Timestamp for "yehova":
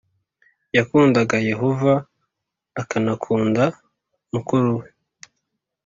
1.49-1.93